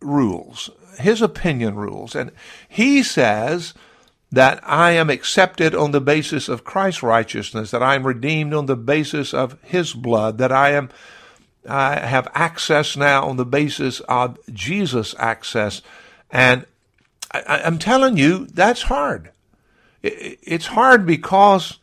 [0.00, 0.70] rules.
[0.98, 2.14] His opinion rules.
[2.14, 2.32] And
[2.68, 3.74] He says
[4.30, 8.66] that I am accepted on the basis of Christ's righteousness, that I am redeemed on
[8.66, 10.90] the basis of His blood, that I am
[11.68, 15.80] I have access now on the basis of Jesus' access,
[16.30, 16.66] and
[17.30, 19.30] I, am telling you that's hard.
[20.02, 21.78] it's hard because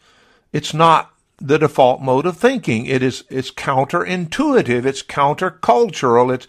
[0.51, 2.85] it's not the default mode of thinking.
[2.85, 4.85] It is it's counterintuitive.
[4.85, 6.33] It's countercultural.
[6.33, 6.47] It's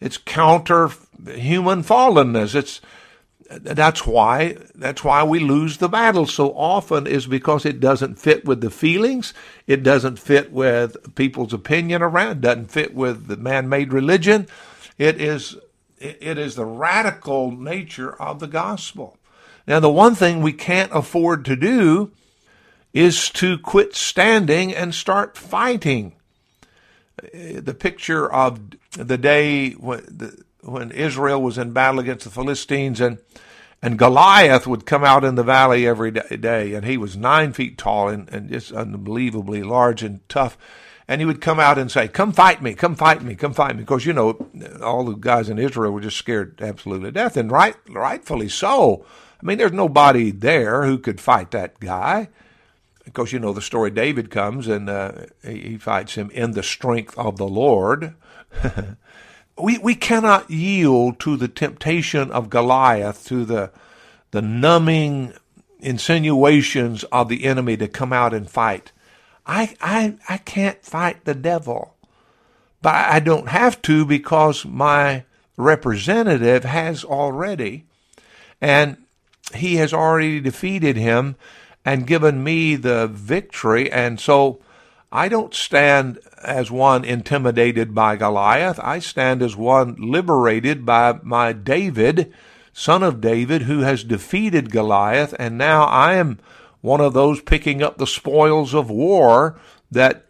[0.00, 0.90] it's counter
[1.26, 2.54] human fallenness.
[2.54, 2.80] It's
[3.50, 8.44] that's why that's why we lose the battle so often is because it doesn't fit
[8.44, 9.34] with the feelings
[9.66, 14.46] it doesn't fit with people's opinion around it doesn't fit with the man-made religion
[14.98, 15.56] it is
[15.98, 19.18] it is the radical nature of the gospel
[19.66, 22.12] now the one thing we can't afford to do
[22.92, 26.12] is to quit standing and start fighting
[27.32, 28.60] the picture of
[28.92, 33.18] the day when when Israel was in battle against the Philistines and
[33.82, 37.78] and Goliath would come out in the valley every day, and he was nine feet
[37.78, 40.58] tall and, and just unbelievably large and tough.
[41.08, 43.74] And he would come out and say, Come fight me, come fight me, come fight
[43.74, 43.82] me.
[43.82, 44.46] Because, you know,
[44.82, 49.06] all the guys in Israel were just scared absolutely to death, and right, rightfully so.
[49.42, 52.28] I mean, there's nobody there who could fight that guy.
[53.04, 57.16] Because, you know, the story David comes and uh, he fights him in the strength
[57.18, 58.14] of the Lord.
[59.58, 63.70] we, we cannot yield to the temptation of Goliath, to the,
[64.30, 65.32] the numbing
[65.80, 68.92] insinuations of the enemy to come out and fight.
[69.46, 71.94] I, I, I can't fight the devil,
[72.82, 75.24] but I don't have to because my
[75.56, 77.86] representative has already,
[78.60, 78.96] and
[79.54, 81.36] he has already defeated him
[81.84, 83.90] and given me the victory.
[83.90, 84.60] And so
[85.12, 88.78] I don't stand as one intimidated by Goliath.
[88.82, 92.32] I stand as one liberated by my David,
[92.72, 96.38] son of David, who has defeated Goliath, and now I am
[96.80, 99.58] one of those picking up the spoils of war
[99.90, 100.26] that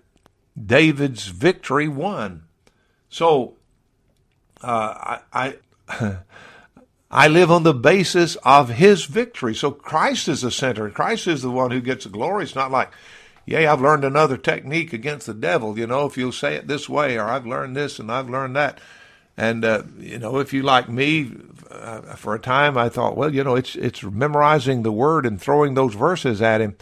[0.61, 2.45] David's victory won.
[3.09, 3.57] So,
[4.63, 5.55] uh, I,
[5.89, 6.17] I,
[7.11, 9.55] I live on the basis of his victory.
[9.55, 10.89] So Christ is the center.
[10.91, 12.45] Christ is the one who gets the glory.
[12.45, 12.93] It's not like
[13.51, 16.89] yay, I've learned another technique against the devil, you know, if you'll say it this
[16.89, 18.79] way, or I've learned this and I've learned that.
[19.37, 21.33] And, uh, you know, if you like me,
[21.71, 25.41] uh, for a time I thought, well, you know, it's, it's memorizing the word and
[25.41, 26.77] throwing those verses at him.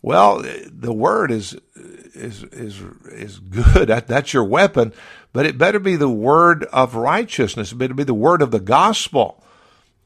[0.00, 3.88] Well, the word is, is, is, is good.
[3.88, 4.92] That, that's your weapon,
[5.32, 7.72] but it better be the word of righteousness.
[7.72, 9.42] It better be the word of the gospel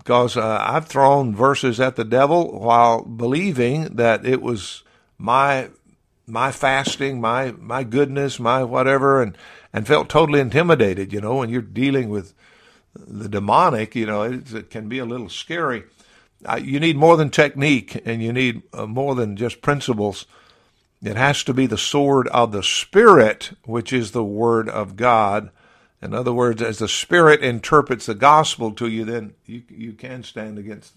[0.01, 4.83] because uh, I've thrown verses at the devil while believing that it was
[5.19, 5.69] my
[6.27, 9.37] my fasting, my my goodness, my whatever, and
[9.75, 11.13] and felt totally intimidated.
[11.13, 12.33] You know, when you're dealing with
[12.95, 15.85] the demonic, you know, it, it can be a little scary.
[16.49, 20.25] Uh, you need more than technique, and you need uh, more than just principles.
[21.03, 25.51] It has to be the sword of the Spirit, which is the Word of God.
[26.03, 30.23] In other words, as the Spirit interprets the gospel to you, then you you can
[30.23, 30.95] stand against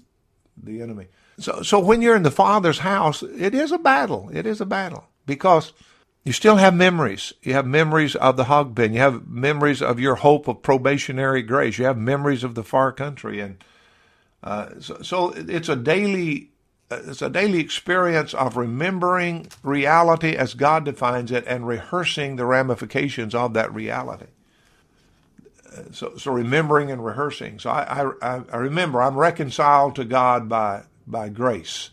[0.62, 1.08] the enemy.
[1.39, 4.30] So, so when you're in the Father's house, it is a battle.
[4.32, 5.74] It is a battle because
[6.24, 7.34] you still have memories.
[7.41, 8.93] You have memories of the hog pen.
[8.93, 11.78] You have memories of your hope of probationary grace.
[11.78, 13.64] You have memories of the far country, and
[14.43, 16.51] uh, so, so, it's a daily
[16.91, 23.34] it's a daily experience of remembering reality as God defines it and rehearsing the ramifications
[23.34, 24.28] of that reality.
[25.91, 27.59] So, so remembering and rehearsing.
[27.59, 31.89] So I, I, I remember I'm reconciled to God by, by grace.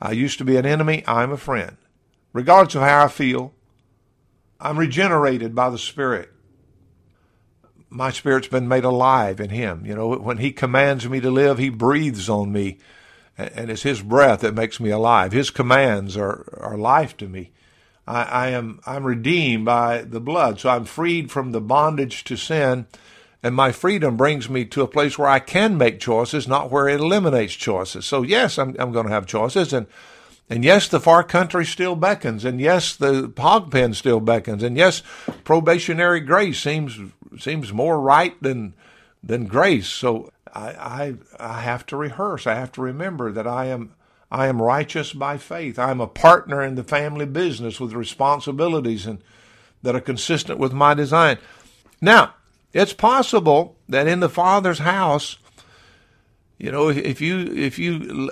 [0.00, 1.02] I used to be an enemy.
[1.06, 1.76] I'm a friend.
[2.32, 3.54] Regardless of how I feel,
[4.60, 6.32] I'm regenerated by the Spirit.
[7.88, 9.86] My spirit's been made alive in Him.
[9.86, 12.78] You know, when He commands me to live, He breathes on me
[13.38, 15.32] and it's His breath that makes me alive.
[15.32, 17.52] His commands are, are life to me.
[18.06, 22.36] I, I am I'm redeemed by the blood, so I'm freed from the bondage to
[22.36, 22.86] sin,
[23.42, 26.88] and my freedom brings me to a place where I can make choices, not where
[26.88, 28.06] it eliminates choices.
[28.06, 29.86] So yes, I'm I'm going to have choices, and
[30.48, 34.76] and yes, the far country still beckons, and yes, the hog pen still beckons, and
[34.76, 35.02] yes,
[35.44, 36.98] probationary grace seems
[37.38, 38.74] seems more right than
[39.22, 39.88] than grace.
[39.88, 42.46] So I, I, I have to rehearse.
[42.46, 43.92] I have to remember that I am
[44.30, 45.78] I am righteous by faith.
[45.78, 49.22] I am a partner in the family business with responsibilities and
[49.82, 51.38] that are consistent with my design.
[52.00, 52.34] Now,
[52.72, 55.38] it's possible that in the Father's house,
[56.58, 58.30] you know, if you if you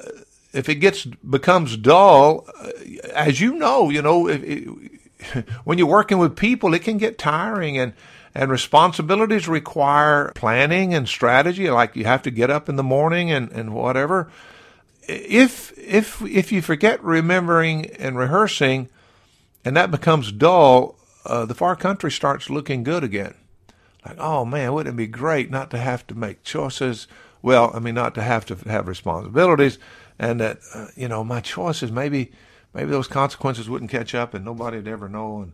[0.52, 2.70] if it gets becomes dull, uh,
[3.12, 4.68] as you know, you know, if,
[5.64, 7.92] when you're working with people, it can get tiring and
[8.34, 13.30] and responsibilities require planning and strategy, like you have to get up in the morning
[13.30, 14.28] and, and whatever.
[15.06, 18.88] If if if you forget remembering and rehearsing,
[19.64, 23.34] and that becomes dull, uh, the far country starts looking good again.
[24.06, 27.06] Like, oh man, wouldn't it be great not to have to make choices?
[27.42, 29.78] Well, I mean, not to have to have responsibilities,
[30.18, 32.32] and that uh, you know my choices maybe
[32.72, 35.52] maybe those consequences wouldn't catch up, and nobody'd ever know, and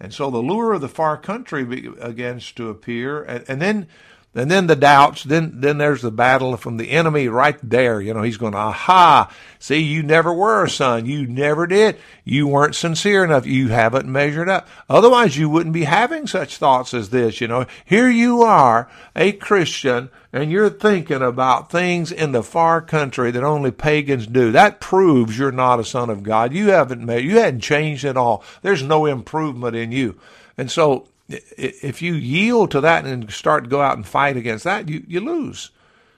[0.00, 3.86] and so the lure of the far country begins to appear, and, and then
[4.34, 5.24] and then the doubts.
[5.24, 8.00] Then then there's the battle from the enemy right there.
[8.00, 11.06] You know, he's going, aha, see, you never were a son.
[11.06, 11.98] You never did.
[12.24, 13.46] You weren't sincere enough.
[13.46, 14.68] You haven't measured up.
[14.88, 17.40] Otherwise, you wouldn't be having such thoughts as this.
[17.40, 22.80] You know, here you are, a Christian, and you're thinking about things in the far
[22.80, 24.52] country that only pagans do.
[24.52, 26.52] That proves you're not a son of God.
[26.54, 28.42] You haven't made, you hadn't changed at all.
[28.62, 30.18] There's no improvement in you.
[30.56, 31.08] And so
[31.56, 35.04] if you yield to that and start to go out and fight against that, you,
[35.06, 35.70] you lose.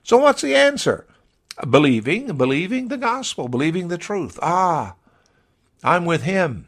[0.02, 1.06] So what's the answer?
[1.68, 4.38] Believing, believing the gospel, believing the truth.
[4.42, 4.96] Ah,
[5.82, 6.66] I'm with him.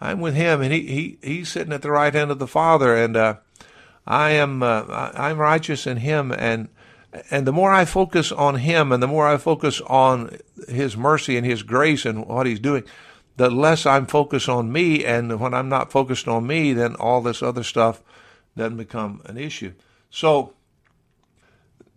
[0.00, 2.94] I'm with him, and he, he he's sitting at the right hand of the Father,
[2.94, 3.36] and uh,
[4.06, 4.82] I am uh,
[5.14, 6.68] I'm righteous in him, and
[7.30, 10.36] and the more I focus on him, and the more I focus on
[10.68, 12.84] his mercy and his grace and what he's doing,
[13.36, 17.20] the less I'm focused on me, and when I'm not focused on me, then all
[17.20, 18.02] this other stuff
[18.56, 19.72] doesn't become an issue.
[20.10, 20.54] So,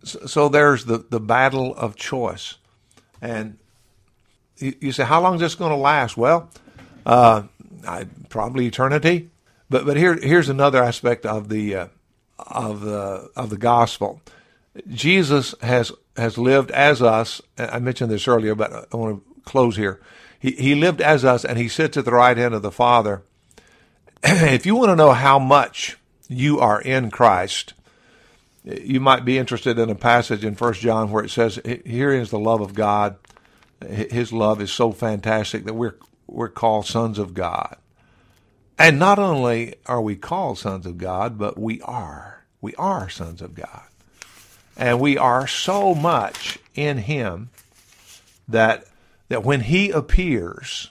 [0.02, 2.56] so there's the, the battle of choice.
[3.22, 3.58] And
[4.56, 6.16] you, you say, how long is this going to last?
[6.16, 6.50] Well,
[7.06, 7.44] uh,
[7.86, 9.30] I, probably eternity.
[9.70, 11.86] But but here here's another aspect of the uh,
[12.38, 14.22] of the of the gospel.
[14.88, 17.42] Jesus has has lived as us.
[17.58, 20.00] I mentioned this earlier, but I want to close here.
[20.38, 23.22] He, he lived as us and he sits at the right hand of the Father.
[24.22, 25.96] if you want to know how much
[26.28, 27.74] you are in Christ,
[28.64, 32.30] you might be interested in a passage in First John where it says, "Here is
[32.30, 33.16] the love of God.
[33.86, 37.76] His love is so fantastic that we're we're called sons of God."
[38.78, 42.44] And not only are we called sons of God, but we are.
[42.60, 43.82] We are sons of God.
[44.76, 47.50] And we are so much in Him
[48.46, 48.84] that
[49.28, 50.90] that when he appears,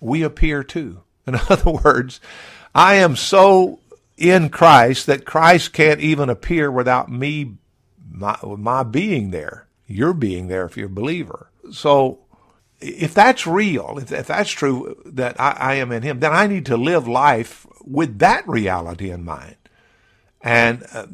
[0.00, 1.02] we appear too.
[1.26, 2.20] In other words,
[2.74, 3.80] I am so
[4.16, 7.54] in Christ that Christ can't even appear without me,
[8.10, 9.66] my, my being there.
[9.86, 11.50] You're being there if you're a believer.
[11.72, 12.20] So
[12.80, 16.46] if that's real, if, if that's true that I, I am in him, then I
[16.46, 19.56] need to live life with that reality in mind.
[20.40, 21.06] And uh,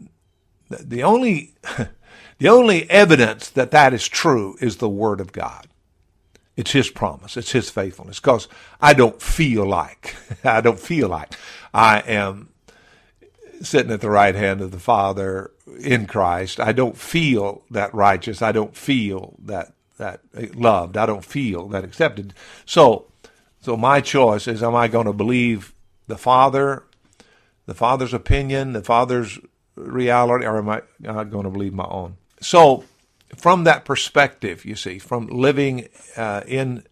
[0.68, 1.54] the only,
[2.38, 5.68] the only evidence that that is true is the Word of God.
[6.60, 7.38] It's His promise.
[7.38, 8.20] It's His faithfulness.
[8.20, 8.46] Because
[8.82, 11.34] I don't feel like, I don't feel like
[11.72, 12.50] I am
[13.62, 16.60] sitting at the right hand of the Father in Christ.
[16.60, 18.42] I don't feel that righteous.
[18.42, 20.20] I don't feel that that
[20.54, 20.98] loved.
[20.98, 22.34] I don't feel that accepted.
[22.66, 23.06] So,
[23.62, 25.74] so my choice is: Am I going to believe
[26.08, 26.84] the Father,
[27.64, 29.38] the Father's opinion, the Father's
[29.76, 32.18] reality, or am I going to believe my own?
[32.42, 32.84] So,
[33.36, 36.84] from that perspective, you see, from living uh, in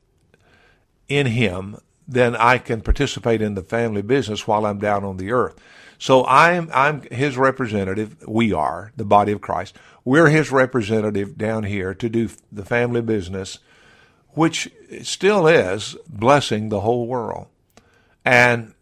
[1.09, 5.33] in Him, then I can participate in the family business while I'm down on the
[5.33, 5.59] earth.
[5.99, 8.17] So I'm I'm His representative.
[8.27, 9.77] We are the body of Christ.
[10.05, 13.59] We're His representative down here to do the family business
[14.39, 14.71] which
[15.03, 17.49] still is blessing the whole world.
[18.25, 18.75] And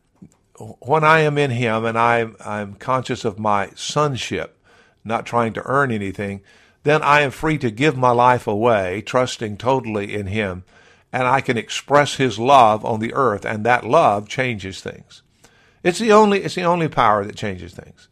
[0.81, 4.59] when I am in Him and I'm I'm conscious of my sonship,
[5.03, 6.43] not trying to earn anything,
[6.87, 10.65] then I am free to give my life away, trusting totally in Him,
[11.13, 15.23] and I can express His love on the earth, and that love changes things.
[15.83, 18.09] It's the only, it's the only power that changes things.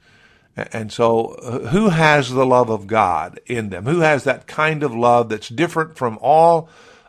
[0.57, 3.87] And so, uh, who has the love of God in them?
[3.87, 6.69] Who has that kind of love that's different from all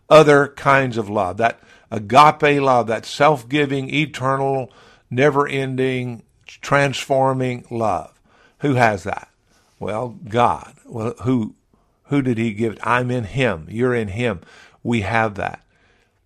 [0.10, 1.38] other kinds of love?
[1.38, 1.60] That
[1.92, 4.72] agape love, that self giving, eternal,
[5.12, 8.20] never ending, transforming love.
[8.60, 9.30] Who has that?
[9.80, 10.74] Well, God.
[10.86, 11.55] Well, who,
[12.08, 12.78] who did He give?
[12.84, 13.68] I'm in Him.
[13.70, 14.42] You're in Him.
[14.84, 15.62] We have that.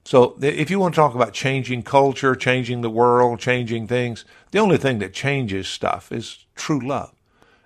[0.04, 4.60] So if you want to talk about changing culture, changing the world, changing things, the
[4.60, 7.14] only thing that changes stuff is true love.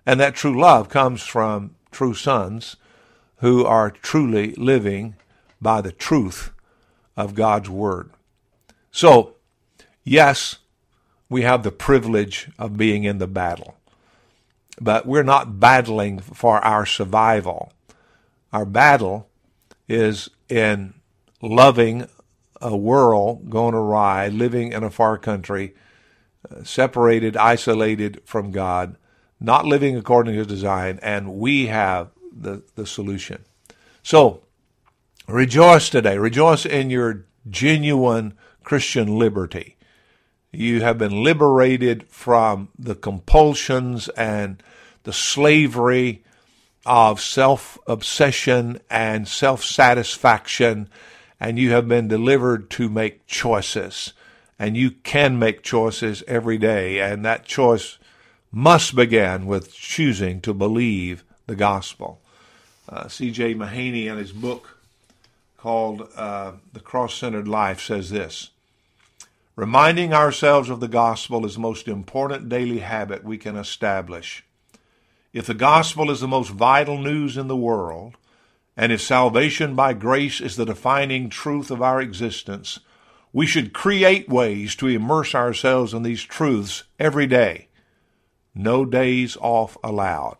[0.06, 2.76] And that true love comes from true sons
[3.38, 5.16] who are truly living
[5.62, 6.52] by the truth
[7.16, 8.10] of God's Word.
[8.92, 9.36] So,
[10.04, 10.58] yes,
[11.30, 13.78] we have the privilege of being in the battle,
[14.82, 17.72] but we're not battling for our survival.
[18.54, 19.30] Our battle
[19.90, 20.94] is in
[21.42, 22.08] loving
[22.62, 25.74] a world going awry, living in a far country,
[26.50, 28.96] uh, separated, isolated from God,
[29.40, 33.44] not living according to His design, and we have the, the solution.
[34.04, 34.44] So,
[35.28, 36.20] rejoice today.
[36.20, 39.78] Rejoice in your genuine Christian liberty.
[40.52, 44.62] You have been liberated from the compulsions and
[45.04, 46.24] the slavery
[46.86, 50.90] of self obsession and self satisfaction
[51.44, 54.14] and you have been delivered to make choices.
[54.58, 57.98] And you can make choices every day, and that choice
[58.50, 62.22] must begin with choosing to believe the gospel.
[62.88, 63.56] Uh, C.J.
[63.56, 64.78] Mahaney, in his book
[65.58, 68.52] called uh, The Cross Centered Life, says this
[69.58, 74.46] Reminding ourselves of the gospel is the most important daily habit we can establish.
[75.34, 78.16] If the gospel is the most vital news in the world,
[78.78, 82.80] and if salvation by grace is the defining truth of our existence,
[83.34, 87.68] we should create ways to immerse ourselves in these truths every day.
[88.54, 90.38] No days off allowed.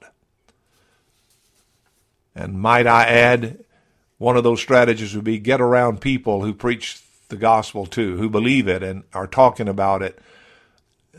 [2.36, 3.64] And might I add,
[4.20, 8.30] one of those strategies would be get around people who preach the gospel too, who
[8.30, 10.20] believe it and are talking about it.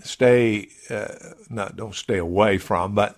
[0.03, 1.14] Stay, uh,
[1.49, 3.16] not don't stay away from, but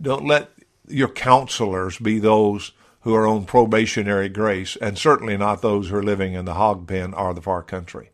[0.00, 0.50] don't let
[0.88, 6.02] your counselors be those who are on probationary grace, and certainly not those who are
[6.02, 8.10] living in the hog pen or the far country.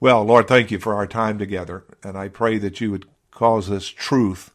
[0.00, 3.68] Well, Lord, thank you for our time together, and I pray that you would cause
[3.68, 4.50] this truth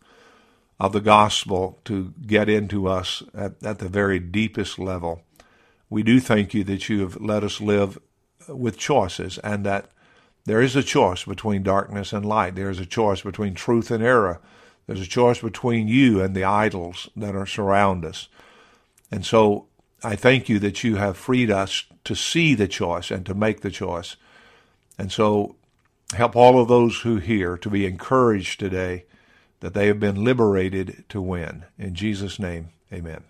[0.79, 5.23] of the gospel to get into us at, at the very deepest level.
[5.89, 7.99] We do thank you that you have let us live
[8.47, 9.91] with choices and that
[10.45, 12.55] there is a choice between darkness and light.
[12.55, 14.41] There is a choice between truth and error.
[14.93, 18.27] There's a choice between you and the idols that are surround us.
[19.09, 19.67] And so
[20.03, 23.61] I thank you that you have freed us to see the choice and to make
[23.61, 24.17] the choice.
[24.97, 25.55] And so
[26.13, 29.05] help all of those who hear to be encouraged today
[29.61, 31.63] that they have been liberated to win.
[31.77, 33.23] In Jesus' name, amen.